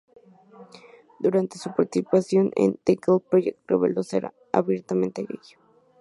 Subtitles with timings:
[1.19, 5.37] Durante su participación en "The Glee Project" reveló ser abiertamente gay.